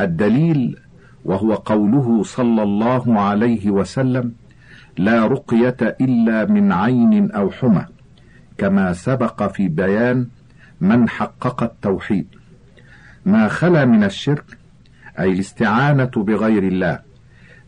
الدليل 0.00 0.76
وهو 1.24 1.54
قوله 1.54 2.22
صلى 2.22 2.62
الله 2.62 3.20
عليه 3.20 3.70
وسلم 3.70 4.32
لا 4.98 5.26
رقية 5.26 5.76
إلا 6.00 6.44
من 6.44 6.72
عين 6.72 7.30
أو 7.30 7.50
حمى 7.50 7.86
كما 8.58 8.92
سبق 8.92 9.52
في 9.52 9.68
بيان 9.68 10.26
من 10.80 11.08
حقق 11.08 11.62
التوحيد. 11.62 12.26
ما 13.26 13.48
خلا 13.48 13.84
من 13.84 14.04
الشرك 14.04 14.44
أي 15.18 15.32
الاستعانة 15.32 16.10
بغير 16.16 16.62
الله 16.62 16.98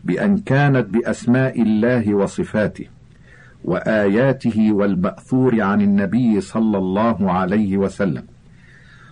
بأن 0.03 0.37
كانت 0.37 0.89
بأسماء 0.89 1.61
الله 1.61 2.13
وصفاته 2.13 2.85
وآياته 3.63 4.73
والمأثور 4.73 5.61
عن 5.61 5.81
النبي 5.81 6.41
صلى 6.41 6.77
الله 6.77 7.31
عليه 7.31 7.77
وسلم. 7.77 8.23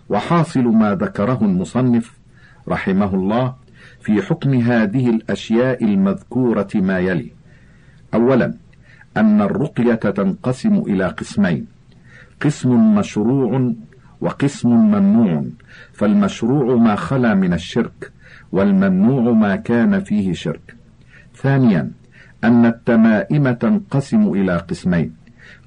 وحاصل 0.10 0.63
ما 0.63 0.95
ذكره 0.95 1.39
المصنف 1.41 2.19
رحمه 2.67 3.15
الله 3.15 3.56
في 4.02 4.22
حكم 4.22 4.54
هذه 4.54 5.10
الأشياء 5.10 5.84
المذكورة 5.84 6.70
ما 6.76 7.00
يلي. 7.00 7.32
أولا 8.14 8.54
أن 9.18 9.42
الرقية 9.42 9.94
تنقسم 9.94 10.84
إلى 10.88 11.08
قسمين 11.08 11.68
قسم 12.42 12.96
مشروع 12.96 13.74
وقسم 14.22 14.70
ممنوع. 14.70 15.46
فالمشروع 15.94 16.76
ما 16.76 16.96
خلا 16.96 17.34
من 17.34 17.54
الشرك 17.54 18.12
والممنوع 18.52 19.34
ما 19.34 19.56
كان 19.56 20.00
فيه 20.00 20.34
شرك. 20.34 20.76
ثانيا 21.36 21.92
أن 22.44 22.66
التمائم 22.66 23.52
تنقسم 23.52 24.34
إلى 24.34 24.58
قسمين 24.58 25.14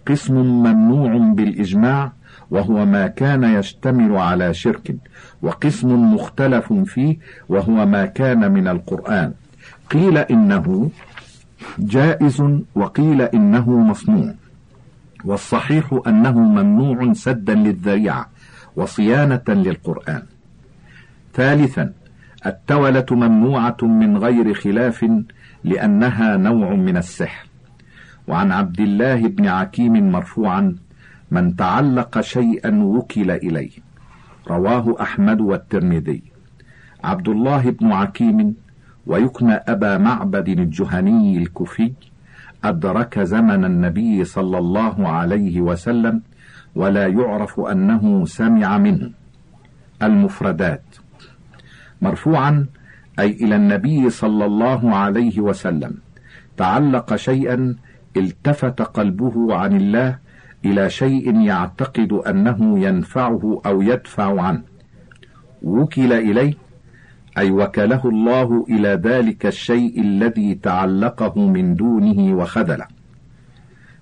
قسم 0.06 0.34
ممنوع 0.34 1.32
بالإجماع 1.34 2.12
وهو 2.50 2.84
ما 2.84 3.06
كان 3.06 3.44
يشتمل 3.44 4.16
على 4.16 4.54
شرك 4.54 4.96
وقسم 5.42 6.14
مختلف 6.14 6.72
فيه 6.72 7.18
وهو 7.48 7.86
ما 7.86 8.06
كان 8.06 8.52
من 8.52 8.68
القرآن. 8.68 9.32
قيل 9.90 10.18
إنه 10.18 10.90
جائز 11.78 12.42
وقيل 12.74 13.22
إنه 13.22 13.70
مصنوع. 13.70 14.34
والصحيح 15.24 16.00
أنه 16.06 16.38
ممنوع 16.38 17.12
سدا 17.12 17.54
للذريعة 17.54 18.30
وصيانة 18.76 19.42
للقرآن. 19.48 20.22
ثالثا 21.34 21.92
التولة 22.46 23.06
ممنوعة 23.10 23.76
من 23.82 24.16
غير 24.16 24.54
خلاف 24.54 25.06
لأنها 25.64 26.36
نوع 26.36 26.74
من 26.74 26.96
السحر. 26.96 27.46
وعن 28.28 28.52
عبد 28.52 28.80
الله 28.80 29.28
بن 29.28 29.46
عكيم 29.46 30.12
مرفوعا 30.12 30.76
من 31.30 31.56
تعلق 31.56 32.20
شيئا 32.20 32.82
وكل 32.82 33.30
إليه. 33.30 33.70
رواه 34.50 34.96
أحمد 35.00 35.40
والترمذي. 35.40 36.22
عبد 37.04 37.28
الله 37.28 37.70
بن 37.70 37.92
عكيم 37.92 38.54
ويكنى 39.06 39.54
أبا 39.54 39.98
معبد 39.98 40.48
الجهني 40.48 41.38
الكوفي 41.38 41.92
أدرك 42.64 43.18
زمن 43.18 43.64
النبي 43.64 44.24
صلى 44.24 44.58
الله 44.58 45.08
عليه 45.08 45.60
وسلم 45.60 46.22
ولا 46.74 47.06
يعرف 47.06 47.60
أنه 47.60 48.24
سمع 48.24 48.78
منه. 48.78 49.10
المفردات. 50.02 50.84
مرفوعا 52.02 52.66
أي 53.18 53.30
إلى 53.30 53.56
النبي 53.56 54.10
صلى 54.10 54.44
الله 54.44 54.96
عليه 54.96 55.40
وسلم. 55.40 55.94
تعلق 56.56 57.16
شيئا 57.16 57.76
التفت 58.16 58.82
قلبه 58.82 59.54
عن 59.54 59.76
الله 59.76 60.23
إلى 60.64 60.90
شيء 60.90 61.40
يعتقد 61.40 62.12
أنه 62.12 62.78
ينفعه 62.78 63.60
أو 63.66 63.82
يدفع 63.82 64.40
عنه. 64.42 64.62
وكل 65.62 66.12
إليه 66.12 66.54
أي 67.38 67.50
وكله 67.50 68.08
الله 68.08 68.66
إلى 68.70 68.88
ذلك 68.88 69.46
الشيء 69.46 70.00
الذي 70.00 70.54
تعلقه 70.54 71.40
من 71.46 71.74
دونه 71.74 72.34
وخذله. 72.36 72.86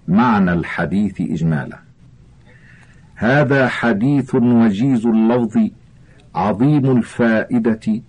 معنى 0.09 0.53
الحديث 0.53 1.21
إجمالا. 1.21 1.79
هذا 3.15 3.69
حديث 3.69 4.35
وجيز 4.35 5.07
اللفظ 5.07 5.69
عظيم 6.35 6.97
الفائدة 6.97 8.01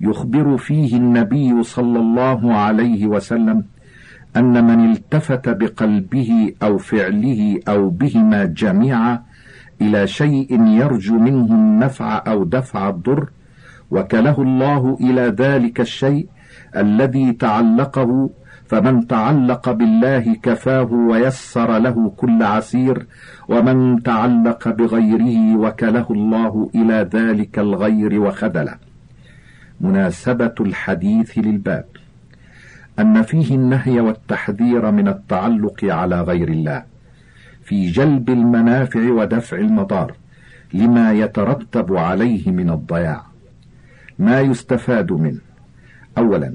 يخبر 0.00 0.56
فيه 0.56 0.96
النبي 0.96 1.62
صلى 1.62 1.98
الله 1.98 2.54
عليه 2.54 3.06
وسلم 3.06 3.64
أن 4.36 4.64
من 4.64 4.92
التفت 4.92 5.48
بقلبه 5.48 6.54
أو 6.62 6.78
فعله 6.78 7.60
أو 7.68 7.90
بهما 7.90 8.44
جميعا 8.44 9.22
إلى 9.80 10.06
شيء 10.06 10.66
يرجو 10.66 11.18
منه 11.18 11.54
النفع 11.54 12.22
أو 12.26 12.44
دفع 12.44 12.88
الضر 12.88 13.30
وكله 13.90 14.42
الله 14.42 14.98
إلى 15.00 15.22
ذلك 15.22 15.80
الشيء 15.80 16.28
الذي 16.76 17.32
تعلقه 17.32 18.30
فمن 18.66 19.06
تعلق 19.06 19.70
بالله 19.70 20.34
كفاه 20.42 20.92
ويسر 20.92 21.78
له 21.78 22.12
كل 22.16 22.42
عسير 22.42 23.06
ومن 23.48 24.02
تعلق 24.02 24.68
بغيره 24.68 25.56
وكله 25.56 26.06
الله 26.10 26.70
إلى 26.74 27.08
ذلك 27.14 27.58
الغير 27.58 28.20
وخذله. 28.20 28.74
مناسبة 29.80 30.54
الحديث 30.60 31.38
للباب. 31.38 31.99
أن 33.00 33.22
فيه 33.22 33.54
النهي 33.54 34.00
والتحذير 34.00 34.90
من 34.90 35.08
التعلق 35.08 35.84
على 35.84 36.22
غير 36.22 36.48
الله 36.48 36.82
في 37.64 37.90
جلب 37.90 38.30
المنافع 38.30 39.10
ودفع 39.10 39.56
المضار 39.58 40.14
لما 40.74 41.12
يترتب 41.12 41.96
عليه 41.96 42.50
من 42.50 42.70
الضياع. 42.70 43.22
ما 44.18 44.40
يستفاد 44.40 45.12
منه 45.12 45.40
أولا 46.18 46.54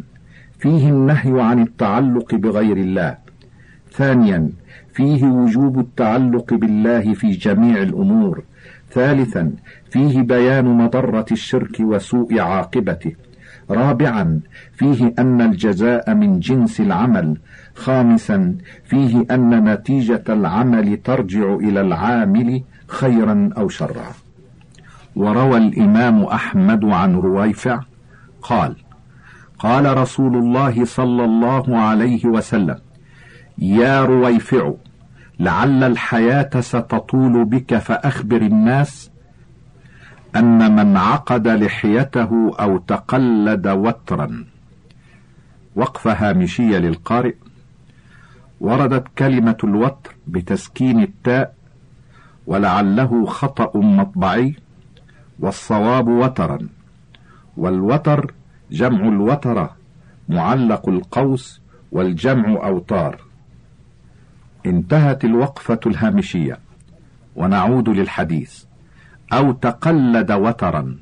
فيه 0.60 0.90
النهي 0.90 1.42
عن 1.42 1.62
التعلق 1.62 2.36
بغير 2.36 2.78
الله. 2.78 3.18
ثانيا 3.92 4.50
فيه 4.94 5.26
وجوب 5.26 5.80
التعلق 5.80 6.54
بالله 6.54 7.14
في 7.14 7.32
جميع 7.32 7.82
الأمور. 7.82 8.44
ثالثا 8.92 9.52
فيه 9.90 10.22
بيان 10.22 10.66
مضرة 10.66 11.26
الشرك 11.32 11.80
وسوء 11.80 12.40
عاقبته. 12.40 13.12
رابعا 13.70 14.40
فيه 14.74 15.14
أن 15.20 15.42
الجزاء 15.42 16.14
من 16.14 16.40
جنس 16.40 16.80
العمل. 16.80 17.38
خامسا 17.76 18.56
فيه 18.84 19.26
أن 19.32 19.70
نتيجة 19.74 20.24
العمل 20.30 20.98
ترجع 20.98 21.56
إلى 21.56 21.82
العامل 21.82 22.64
خيرا 22.88 23.50
أو 23.58 23.70
شرا. 23.70 24.12
وروى 25.16 25.58
الإمام 25.58 26.24
أحمد 26.24 26.86
عن 26.86 27.16
رويفع 27.16 27.80
قال 28.42 28.76
قال 29.60 29.98
رسول 29.98 30.36
الله 30.36 30.86
صلى 30.86 31.26
الله 31.26 31.78
عليه 31.78 32.26
وسلم 32.26 32.80
يا 33.58 34.06
رويفع 34.06 34.74
لعل 35.40 35.84
الحياة 35.84 36.50
ستطول 36.60 37.46
بك 37.46 37.78
فأخبر 37.78 38.42
الناس 38.42 39.12
أن 40.36 40.76
من 40.76 40.98
عقد 40.98 41.48
لحيته 41.48 42.56
أو 42.60 42.78
تقلد 42.78 43.68
وترا. 43.68 44.46
وقفة 45.76 46.14
هامشية 46.14 46.78
للقارئ. 46.78 47.36
وردت 48.62 49.08
كلمة 49.18 49.58
الوتر 49.64 50.16
بتسكين 50.28 51.00
التاء 51.00 51.56
ولعله 52.48 53.26
خطأ 53.26 53.78
مطبعي 53.78 54.56
والصواب 55.40 56.08
وترا. 56.08 56.60
والوتر 57.58 58.34
جمع 58.72 59.08
الوترة 59.08 59.76
معلق 60.30 60.90
القوس 60.90 61.62
والجمع 61.92 62.68
أوتار. 62.68 63.22
انتهت 64.66 65.26
الوقفة 65.26 65.80
الهامشية 65.86 66.60
ونعود 67.36 67.90
للحديث. 67.90 68.64
أو 69.34 69.52
تقلد 69.52 70.32
وترا 70.32 70.98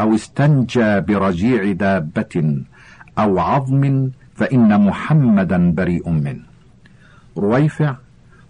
أو 0.00 0.14
استنجى 0.14 1.00
برجيع 1.00 1.72
دابة 1.72 2.64
أو 3.18 3.38
عظم 3.38 4.10
فإن 4.34 4.80
محمدا 4.80 5.72
بريء 5.72 6.10
منه. 6.10 6.42
رويفع 7.38 7.96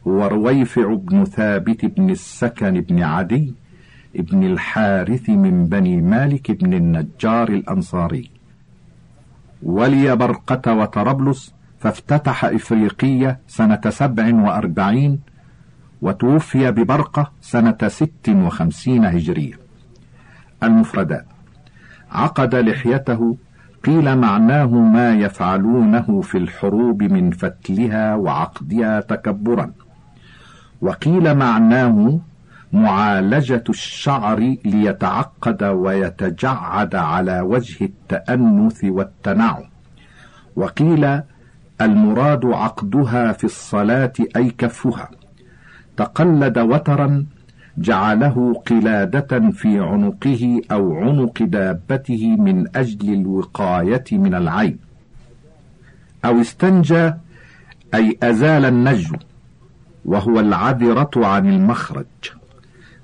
هو 0.07 0.27
رويفع 0.27 0.95
بن 0.95 1.25
ثابت 1.25 1.85
بن 1.85 2.11
السكن 2.11 2.81
بن 2.81 3.03
عدي 3.03 3.55
ابن 4.17 4.45
الحارث 4.45 5.29
من 5.29 5.67
بني 5.67 5.97
مالك 6.01 6.51
بن 6.51 6.75
النجار 6.75 7.49
الأنصاري. 7.49 8.31
ولي 9.63 10.17
برقة 10.17 10.75
وطربلس 10.75 11.55
فافتتح 11.79 12.45
إفريقية 12.45 13.39
سنة 13.49 13.81
سبع 13.89 14.35
وأربعين 14.35 15.21
وتوفي 16.03 16.71
ببرقة 16.71 17.31
سنة 17.41 17.79
ست 17.87 18.29
وخمسين 18.29 19.05
هجرية. 19.05 19.55
المفردات. 20.63 21.27
عقد 22.13 22.55
لحيته 22.55 23.37
قيل 23.85 24.19
معناه 24.19 24.67
ما 24.67 25.15
يفعلونه 25.15 26.21
في 26.21 26.39
الحروب 26.39 27.03
من 27.03 27.31
فتلها 27.31 28.15
وعقدها 28.15 29.01
تكبرا. 29.01 29.73
وقيل 30.81 31.35
معناه 31.35 32.21
معالجة 32.73 33.65
الشعر 33.69 34.57
ليتعقد 34.65 35.63
ويتجعد 35.65 36.95
على 36.95 37.41
وجه 37.41 37.85
التأنث 37.85 38.85
والتنعم 38.85 39.63
وقيل 40.57 41.21
المراد 41.81 42.47
عقدها 42.47 43.33
في 43.33 43.45
الصلاة 43.45 44.13
أي 44.37 44.51
كفها 44.51 45.11
تقلد 46.01 46.59
وترا 46.59 47.27
جعله 47.79 48.63
قلادة 48.69 49.51
في 49.51 49.81
عنقه 49.81 50.61
أو 50.73 50.95
عنق 50.95 51.43
دابته 51.43 52.37
من 52.47 52.77
أجل 52.77 53.13
الوقاية 53.15 54.05
من 54.13 54.35
العين. 54.35 54.79
أو 56.25 56.41
استنجى 56.41 57.13
أي 57.95 58.19
أزال 58.23 58.65
النجو 58.65 59.17
وهو 60.05 60.41
العذرة 60.41 61.11
عن 61.17 61.49
المخرج. 61.49 62.17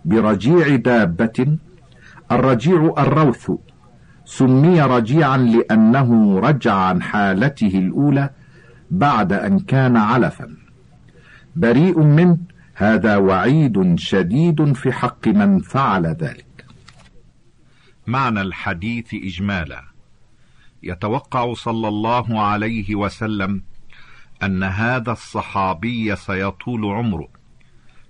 برجيع 0.05 0.77
دابة 0.77 1.59
الرجيع 2.33 2.95
الروث 2.99 3.51
سمي 4.25 4.83
رجيعا 4.83 5.37
لأنه 5.37 6.39
رجع 6.39 6.75
عن 6.75 7.03
حالته 7.03 7.79
الأولى 7.79 8.31
بعد 8.91 9.33
أن 9.33 9.59
كان 9.59 9.97
علفا. 9.97 10.49
بريء 11.57 12.01
منه 12.01 12.56
هذا 12.79 13.17
وعيد 13.17 13.99
شديد 13.99 14.73
في 14.73 14.93
حق 14.93 15.29
من 15.29 15.61
فعل 15.61 16.07
ذلك. 16.07 16.67
معنى 18.07 18.41
الحديث 18.41 19.15
إجمالا. 19.15 19.85
يتوقع 20.83 21.55
صلى 21.55 21.89
الله 21.89 22.41
عليه 22.41 22.95
وسلم 22.95 23.63
أن 24.43 24.63
هذا 24.63 25.13
الصحابي 25.13 26.17
سيطول 26.17 26.85
عمره 26.85 27.29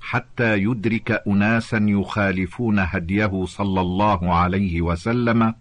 حتى 0.01 0.57
يدرك 0.57 1.23
أناسا 1.29 1.79
يخالفون 1.89 2.79
هديه 2.79 3.45
صلى 3.45 3.81
الله 3.81 4.35
عليه 4.35 4.81
وسلم 4.81 5.55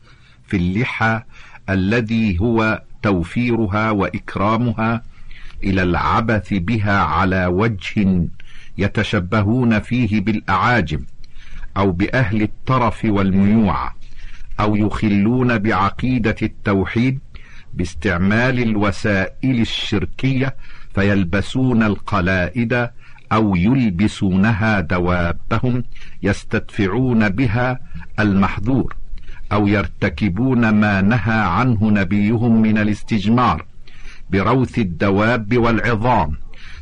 في 0.47 0.57
اللحى 0.57 1.21
الذي 1.69 2.39
هو 2.39 2.81
توفيرها 3.03 3.91
وإكرامها 3.91 5.03
إلى 5.63 5.83
العبث 5.83 6.53
بها 6.53 6.99
على 6.99 7.45
وجه 7.45 8.27
يتشبهون 8.77 9.79
فيه 9.79 10.21
بالأعاجم 10.21 11.05
أو 11.77 11.91
بأهل 11.91 12.41
الطرف 12.41 13.05
والميوعة 13.05 13.95
أو 14.59 14.75
يخلون 14.75 15.57
بعقيدة 15.57 16.35
التوحيد 16.41 17.19
باستعمال 17.73 18.59
الوسائل 18.59 19.59
الشركية 19.61 20.55
فيلبسون 20.95 21.83
القلائد 21.83 22.89
أو 23.31 23.55
يلبسونها 23.55 24.79
دوابهم 24.79 25.83
يستدفعون 26.23 27.29
بها 27.29 27.79
المحذور 28.19 28.95
أو 29.51 29.67
يرتكبون 29.67 30.69
ما 30.69 31.01
نهى 31.01 31.39
عنه 31.39 31.91
نبيهم 31.91 32.61
من 32.61 32.77
الاستجمار 32.77 33.65
بروث 34.29 34.79
الدواب 34.79 35.57
والعظام 35.57 36.37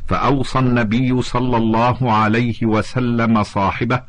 فأوصى 0.08 0.58
النبي 0.58 1.22
صلى 1.22 1.56
الله 1.56 2.12
عليه 2.12 2.66
وسلم 2.66 3.42
صاحبه 3.42 4.02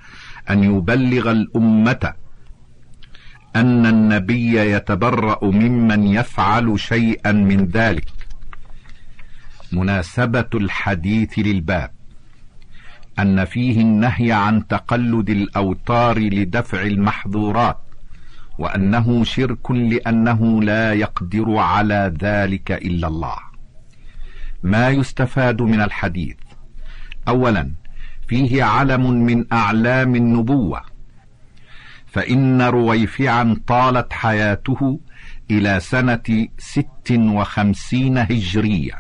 أن 0.50 0.64
يبلغ 0.64 1.32
الأمة 1.32 2.14
أن 3.56 3.86
النبي 3.86 4.56
يتبرأ 4.56 5.40
ممن 5.46 6.08
يفعل 6.08 6.80
شيئا 6.80 7.32
من 7.32 7.66
ذلك. 7.66 8.10
مناسبة 9.72 10.50
الحديث 10.54 11.40
للباب. 11.40 11.92
أن 13.20 13.46
فيه 13.46 13.82
النهي 13.82 14.32
عن 14.32 14.68
تقلد 14.68 15.30
الأوتار 15.30 16.20
لدفع 16.20 16.82
المحظورات 16.82 17.78
وأنه 18.58 19.24
شرك 19.24 19.72
لأنه 19.72 20.64
لا 20.64 20.94
يقدر 20.94 21.58
على 21.58 22.14
ذلك 22.22 22.72
إلا 22.72 23.08
الله. 23.08 23.55
ما 24.66 24.90
يستفاد 24.90 25.62
من 25.62 25.82
الحديث. 25.82 26.36
أولا 27.28 27.72
فيه 28.28 28.64
علم 28.64 29.12
من 29.12 29.46
أعلام 29.54 30.16
النبوة. 30.16 30.82
فإن 32.08 32.62
رويفعا 32.62 33.58
طالت 33.68 34.14
حياته 34.14 35.00
إلى 35.52 35.80
سنة 35.80 36.48
ست 36.58 37.12
وخمسين 37.12 38.18
هجرية. 38.18 38.96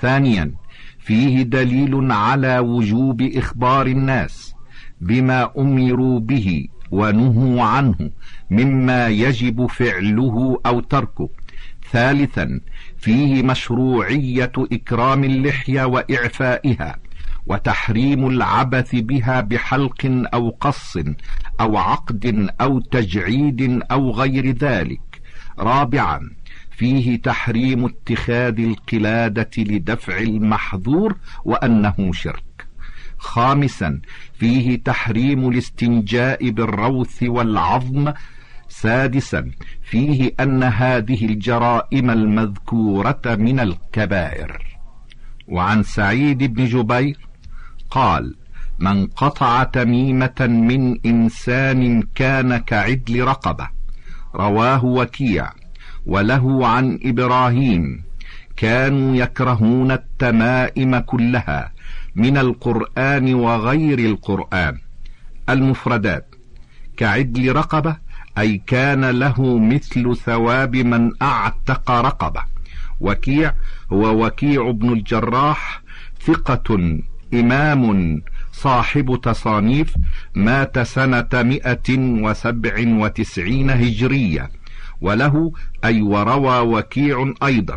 ثانيا 0.00 0.52
فيه 0.98 1.42
دليل 1.42 2.12
على 2.12 2.58
وجوب 2.58 3.22
إخبار 3.22 3.86
الناس 3.86 4.54
بما 5.00 5.50
أمروا 5.58 6.20
به 6.20 6.68
ونهوا 6.90 7.62
عنه 7.62 8.10
مما 8.50 9.08
يجب 9.08 9.66
فعله 9.66 10.60
أو 10.66 10.80
تركه. 10.80 11.28
ثالثا 11.92 12.60
فيه 13.06 13.42
مشروعية 13.42 14.52
إكرام 14.58 15.24
اللحية 15.24 15.84
وإعفائها 15.84 16.98
وتحريم 17.46 18.26
العبث 18.26 18.94
بها 18.94 19.40
بحلق 19.40 20.28
أو 20.34 20.56
قص 20.60 20.96
أو 21.60 21.76
عقد 21.76 22.48
أو 22.60 22.80
تجعيد 22.80 23.82
أو 23.90 24.10
غير 24.10 24.50
ذلك. 24.50 25.22
رابعا 25.58 26.30
فيه 26.70 27.22
تحريم 27.22 27.84
اتخاذ 27.84 28.60
القلادة 28.60 29.50
لدفع 29.58 30.18
المحظور 30.18 31.16
وأنه 31.44 32.12
شرك. 32.12 32.66
خامسا 33.18 34.00
فيه 34.34 34.82
تحريم 34.84 35.48
الاستنجاء 35.48 36.50
بالروث 36.50 37.22
والعظم 37.22 38.12
سادسا 38.80 39.50
فيه 39.82 40.32
أن 40.40 40.62
هذه 40.62 41.24
الجرائم 41.24 42.10
المذكورة 42.10 43.22
من 43.26 43.60
الكبائر. 43.60 44.62
وعن 45.48 45.82
سعيد 45.82 46.54
بن 46.54 46.64
جبير 46.64 47.18
قال 47.90 48.34
من 48.78 49.06
قطع 49.06 49.62
تميمة 49.62 50.40
من 50.40 50.98
إنسان 51.06 52.02
كان 52.14 52.56
كعدل 52.56 53.24
رقبة 53.24 53.68
رواه 54.34 54.84
وكيع 54.84 55.52
وله 56.06 56.66
عن 56.66 56.98
إبراهيم 57.04 58.02
كانوا 58.56 59.16
يكرهون 59.16 59.90
التمائم 59.90 60.98
كلها 60.98 61.72
من 62.16 62.36
القرآن 62.36 63.34
وغير 63.34 63.98
القرآن 63.98 64.78
المفردات 65.48 66.34
كعدل 66.96 67.56
رقبة 67.56 67.96
أي 68.38 68.62
كان 68.66 69.04
له 69.04 69.58
مثل 69.58 70.16
ثواب 70.16 70.76
من 70.76 71.12
أعتق 71.22 71.90
رقبة. 71.90 72.42
وكيع 73.00 73.54
هو 73.92 74.26
وكيع 74.26 74.70
بن 74.70 74.92
الجراح 74.92 75.82
ثقة 76.20 76.98
إمام 77.34 78.22
صاحب 78.52 79.20
تصانيف 79.22 79.94
مات 80.34 80.78
سنة 80.78 81.28
مئة 81.34 81.98
وسبع 81.98 82.74
وتسعين 82.86 83.70
هجرية. 83.70 84.50
وله 85.00 85.52
أي 85.84 86.02
وروى 86.02 86.58
وكيع 86.58 87.32
أيضا 87.42 87.76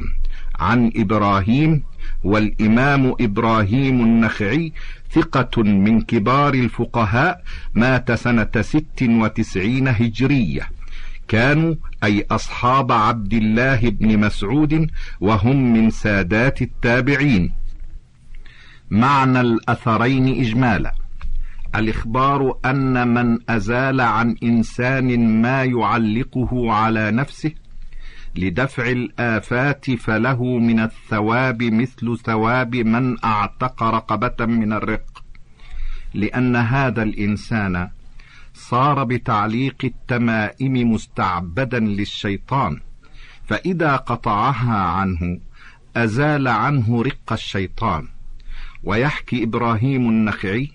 عن 0.59 0.91
إبراهيم 0.95 1.83
والإمام 2.23 3.15
إبراهيم 3.21 4.01
النخعي 4.01 4.73
ثقة 5.11 5.63
من 5.63 6.01
كبار 6.01 6.53
الفقهاء 6.53 7.43
مات 7.73 8.11
سنة 8.11 8.51
ست 8.61 9.01
وتسعين 9.01 9.87
هجرية. 9.87 10.69
كانوا 11.27 11.75
أي 12.03 12.25
أصحاب 12.31 12.91
عبد 12.91 13.33
الله 13.33 13.89
بن 13.89 14.19
مسعود 14.19 14.89
وهم 15.19 15.73
من 15.73 15.89
سادات 15.89 16.61
التابعين. 16.61 17.51
معنى 18.89 19.41
الأثرين 19.41 20.27
إجمالا. 20.41 20.93
الإخبار 21.75 22.57
أن 22.65 23.07
من 23.07 23.39
أزال 23.49 24.01
عن 24.01 24.35
إنسان 24.43 25.41
ما 25.41 25.63
يعلقه 25.63 26.71
على 26.73 27.11
نفسه 27.11 27.51
لدفع 28.39 28.85
الآفات 28.91 29.91
فله 29.91 30.43
من 30.43 30.79
الثواب 30.79 31.63
مثل 31.63 32.17
ثواب 32.17 32.75
من 32.75 33.23
أعتق 33.23 33.83
رقبة 33.83 34.45
من 34.45 34.73
الرق. 34.73 35.23
لأن 36.13 36.55
هذا 36.55 37.03
الإنسان 37.03 37.89
صار 38.53 39.03
بتعليق 39.03 39.75
التمائم 39.83 40.91
مستعبدا 40.93 41.79
للشيطان 41.79 42.79
فإذا 43.47 43.95
قطعها 43.95 44.77
عنه 44.77 45.39
أزال 45.95 46.47
عنه 46.47 47.01
رق 47.01 47.33
الشيطان. 47.33 48.07
ويحكي 48.83 49.43
إبراهيم 49.43 50.09
النخعي 50.09 50.71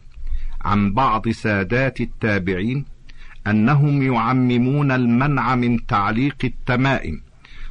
عن 0.64 0.92
بعض 0.92 1.28
سادات 1.28 2.00
التابعين 2.00 2.84
أنهم 3.46 4.02
يعممون 4.02 4.90
المنع 4.90 5.54
من 5.54 5.86
تعليق 5.86 6.36
التمائم 6.44 7.23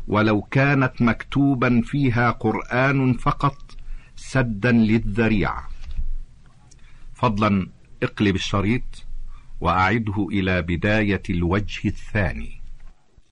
ولو 0.07 0.41
كانت 0.41 1.01
مكتوبا 1.01 1.81
فيها 1.85 2.31
قرآن 2.31 3.13
فقط 3.13 3.57
سدا 4.15 4.71
للذريعة. 4.71 5.69
فضلا 7.13 7.67
اقلب 8.03 8.35
الشريط 8.35 9.05
وأعده 9.61 10.27
إلى 10.31 10.61
بداية 10.61 11.23
الوجه 11.29 11.87
الثاني. 11.87 12.62